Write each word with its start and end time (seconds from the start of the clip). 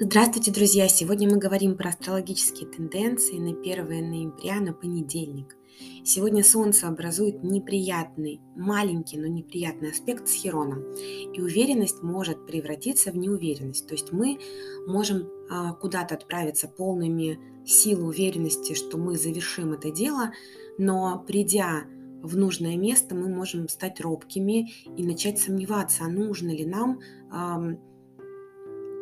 Здравствуйте, 0.00 0.52
друзья! 0.52 0.86
Сегодня 0.86 1.28
мы 1.28 1.38
говорим 1.38 1.76
про 1.76 1.88
астрологические 1.88 2.68
тенденции 2.70 3.36
на 3.36 3.50
1 3.50 3.86
ноября, 4.08 4.60
на 4.60 4.72
понедельник. 4.72 5.56
Сегодня 6.04 6.44
Солнце 6.44 6.86
образует 6.86 7.42
неприятный, 7.42 8.40
маленький, 8.54 9.18
но 9.18 9.26
неприятный 9.26 9.90
аспект 9.90 10.28
с 10.28 10.34
Хероном. 10.34 10.94
И 10.94 11.40
уверенность 11.40 12.00
может 12.04 12.46
превратиться 12.46 13.10
в 13.10 13.16
неуверенность. 13.16 13.88
То 13.88 13.94
есть 13.94 14.12
мы 14.12 14.38
можем 14.86 15.28
а, 15.50 15.72
куда-то 15.72 16.14
отправиться 16.14 16.68
полными 16.68 17.40
сил 17.66 18.06
уверенности, 18.06 18.74
что 18.74 18.98
мы 18.98 19.18
завершим 19.18 19.72
это 19.72 19.90
дело, 19.90 20.30
но 20.78 21.24
придя 21.26 21.86
в 22.22 22.36
нужное 22.36 22.76
место, 22.76 23.16
мы 23.16 23.28
можем 23.28 23.68
стать 23.68 24.00
робкими 24.00 24.70
и 24.96 25.02
начать 25.04 25.40
сомневаться, 25.40 26.04
а 26.04 26.08
нужно 26.08 26.50
ли 26.50 26.64
нам 26.64 27.00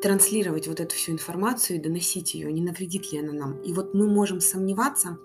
транслировать 0.06 0.68
вот 0.68 0.78
эту 0.78 0.94
всю 0.94 1.10
информацию 1.10 1.78
и 1.78 1.82
доносить 1.82 2.34
ее, 2.34 2.52
не 2.52 2.62
навредит 2.62 3.10
ли 3.10 3.18
она 3.18 3.32
нам. 3.32 3.60
И 3.62 3.72
вот 3.72 3.92
мы 3.92 4.06
можем 4.06 4.40
сомневаться, 4.40 5.18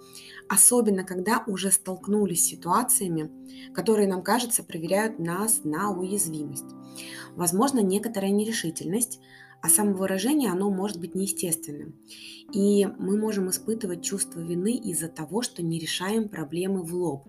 особенно 0.50 1.04
когда 1.04 1.44
уже 1.46 1.70
столкнулись 1.70 2.44
с 2.44 2.48
ситуациями, 2.48 3.30
которые, 3.76 4.08
нам 4.08 4.24
кажется, 4.24 4.64
проверяют 4.64 5.20
нас 5.20 5.64
на 5.64 5.92
уязвимость. 5.92 6.66
Возможно, 7.36 7.82
некоторая 7.82 8.32
нерешительность, 8.32 9.20
а 9.62 9.70
самовыражение, 9.70 10.52
оно 10.52 10.70
может 10.72 11.00
быть 11.00 11.16
неестественным. 11.16 11.96
И 12.52 12.86
мы 12.86 13.18
можем 13.18 13.50
испытывать 13.50 14.04
чувство 14.04 14.40
вины 14.40 14.76
из-за 14.76 15.08
того, 15.08 15.42
что 15.42 15.64
не 15.64 15.80
решаем 15.80 16.30
проблемы 16.30 16.84
в 16.84 16.94
лоб, 16.94 17.28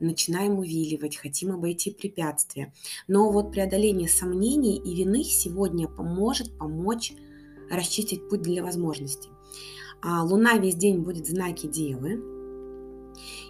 начинаем 0.00 0.58
увиливать, 0.58 1.16
хотим 1.16 1.52
обойти 1.52 1.90
препятствия. 1.90 2.72
Но 3.06 3.30
вот 3.30 3.52
преодоление 3.52 4.08
сомнений 4.08 4.78
и 4.78 4.94
вины 4.94 5.22
сегодня 5.24 5.86
поможет 5.86 6.58
помочь 6.58 7.12
расчистить 7.70 8.28
путь 8.28 8.42
для 8.42 8.62
возможностей. 8.62 9.30
А 10.02 10.22
Луна 10.24 10.58
весь 10.58 10.74
день 10.74 11.00
будет 11.00 11.26
в 11.26 11.30
знаке 11.30 11.68
Девы, 11.68 12.33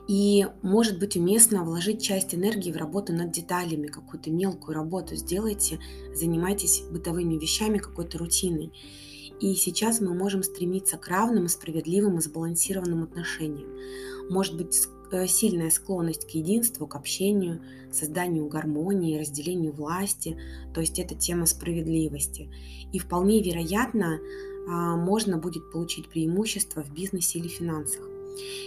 и 0.06 0.46
может 0.62 0.98
быть 0.98 1.16
уместно 1.16 1.64
вложить 1.64 2.02
часть 2.02 2.34
энергии 2.34 2.72
в 2.72 2.76
работу 2.76 3.12
над 3.12 3.30
деталями, 3.30 3.86
какую-то 3.86 4.30
мелкую 4.30 4.74
работу 4.74 5.16
сделайте, 5.16 5.80
занимайтесь 6.14 6.82
бытовыми 6.90 7.38
вещами, 7.38 7.78
какой-то 7.78 8.18
рутиной. 8.18 8.72
И 9.40 9.54
сейчас 9.54 10.00
мы 10.00 10.14
можем 10.14 10.42
стремиться 10.42 10.96
к 10.96 11.08
равным, 11.08 11.48
справедливым 11.48 12.18
и 12.18 12.20
сбалансированным 12.20 13.02
отношениям. 13.02 13.68
Может 14.30 14.56
быть 14.56 14.78
э, 15.10 15.26
сильная 15.26 15.70
склонность 15.70 16.26
к 16.26 16.30
единству, 16.30 16.86
к 16.86 16.94
общению, 16.96 17.62
созданию 17.90 18.46
гармонии, 18.46 19.18
разделению 19.18 19.72
власти, 19.72 20.38
то 20.74 20.80
есть 20.80 20.98
это 20.98 21.14
тема 21.14 21.46
справедливости. 21.46 22.50
И 22.92 22.98
вполне 22.98 23.42
вероятно, 23.42 24.20
а, 24.66 24.96
можно 24.96 25.38
будет 25.38 25.70
получить 25.70 26.08
преимущество 26.08 26.82
в 26.82 26.92
бизнесе 26.92 27.38
или 27.38 27.48
финансах. 27.48 28.13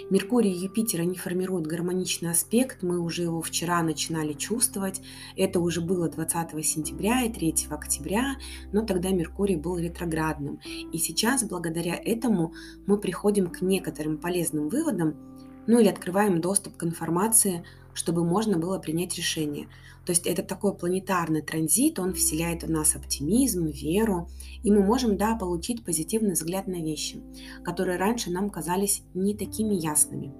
Меркурий 0.09 0.51
и 0.51 0.57
Юпитер, 0.57 1.01
они 1.01 1.15
формируют 1.15 1.67
гармоничный 1.67 2.31
аспект, 2.31 2.83
мы 2.83 2.99
уже 2.99 3.23
его 3.23 3.41
вчера 3.41 3.81
начинали 3.83 4.33
чувствовать, 4.33 5.01
это 5.35 5.59
уже 5.59 5.81
было 5.81 6.09
20 6.09 6.65
сентября 6.65 7.23
и 7.23 7.31
3 7.31 7.67
октября, 7.69 8.35
но 8.71 8.85
тогда 8.85 9.09
Меркурий 9.09 9.57
был 9.57 9.77
ретроградным. 9.77 10.59
И 10.91 10.97
сейчас, 10.97 11.43
благодаря 11.43 11.95
этому, 11.95 12.53
мы 12.85 12.97
приходим 12.97 13.47
к 13.47 13.61
некоторым 13.61 14.17
полезным 14.17 14.69
выводам, 14.69 15.15
ну 15.67 15.79
или 15.79 15.89
открываем 15.89 16.39
доступ 16.39 16.77
к 16.77 16.83
информации, 16.83 17.65
чтобы 17.97 18.23
можно 18.23 18.59
было 18.59 18.77
принять 18.77 19.15
решение. 19.15 19.67
То 20.05 20.11
есть 20.11 20.27
это 20.27 20.43
такой 20.43 20.77
планетарный 20.77 21.41
транзит, 21.41 21.97
он 21.97 22.13
вселяет 22.13 22.63
в 22.63 22.69
нас 22.69 22.95
оптимизм, 22.95 23.65
веру, 23.65 24.29
и 24.61 24.71
мы 24.71 24.83
можем, 24.83 25.17
да, 25.17 25.35
получить 25.35 25.83
позитивный 25.83 26.33
взгляд 26.33 26.67
на 26.67 26.81
вещи, 26.81 27.23
которые 27.63 27.97
раньше 27.97 28.29
нам 28.29 28.51
казались 28.51 29.01
не 29.15 29.33
такими 29.33 29.73
ясными. 29.73 30.31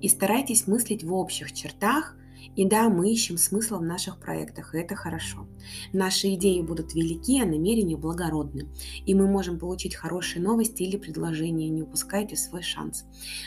И 0.00 0.08
старайтесь 0.08 0.66
мыслить 0.66 1.04
в 1.04 1.14
общих 1.14 1.52
чертах– 1.52 2.16
и 2.56 2.64
да, 2.64 2.88
мы 2.88 3.12
ищем 3.12 3.36
смысл 3.36 3.78
в 3.78 3.82
наших 3.82 4.18
проектах, 4.18 4.74
и 4.74 4.78
это 4.78 4.94
хорошо. 4.94 5.46
Наши 5.92 6.34
идеи 6.34 6.62
будут 6.62 6.94
велики, 6.94 7.40
а 7.40 7.44
намерения 7.44 7.98
благородны. 7.98 8.68
И 9.04 9.14
мы 9.14 9.26
можем 9.26 9.58
получить 9.58 9.94
хорошие 9.94 10.42
новости 10.42 10.82
или 10.82 10.96
предложения, 10.96 11.68
не 11.68 11.82
упускайте 11.82 12.34
свой 12.36 12.62
шанс. 12.62 13.04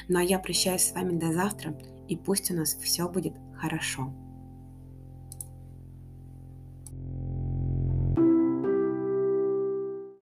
Ну 0.07 0.19
а 0.19 0.23
я 0.23 0.37
прощаюсь 0.37 0.83
с 0.83 0.93
вами 0.93 1.17
до 1.17 1.33
завтра, 1.33 1.75
и 2.09 2.17
пусть 2.17 2.49
у 2.51 2.55
нас 2.55 2.73
все 2.73 3.07
будет 3.07 3.35
хорошо. 3.53 4.11